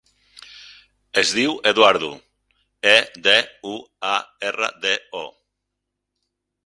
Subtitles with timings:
[1.21, 2.09] Es diu Eduardo:
[2.93, 2.95] e,
[3.29, 3.35] de,
[3.73, 3.77] u,
[4.13, 4.17] a,
[4.51, 5.23] erra, de, o.